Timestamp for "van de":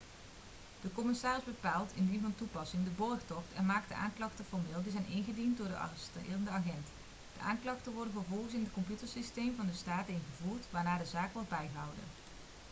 9.55-9.73